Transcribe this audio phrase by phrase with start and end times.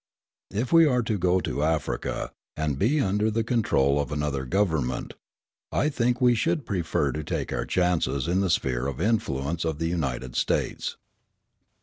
[0.49, 5.13] If we are to go to Africa, and be under the control of another government,
[5.71, 9.77] I think we should prefer to take our chances in the "sphere of influence" of
[9.77, 10.97] the United States.